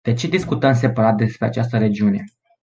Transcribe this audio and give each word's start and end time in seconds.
De 0.03 0.13
ce 0.15 0.27
discutăm 0.27 0.73
separat 0.73 1.15
despre 1.15 1.45
această 1.45 1.77
regiune? 1.77 2.23